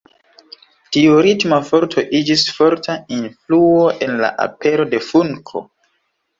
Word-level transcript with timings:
Tiu 0.95 1.19
ritma 1.25 1.59
forto 1.67 2.05
iĝis 2.21 2.47
forta 2.57 2.97
influo 3.19 3.87
en 4.09 4.17
la 4.25 4.35
apero 4.49 4.91
de 4.97 5.05
funko. 5.13 5.67